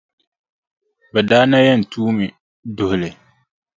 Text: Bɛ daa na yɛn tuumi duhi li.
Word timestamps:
Bɛ 1.13 1.19
daa 1.29 1.45
na 1.49 1.57
yɛn 1.65 1.81
tuumi 1.91 2.25
duhi 2.75 2.95
li. 3.01 3.09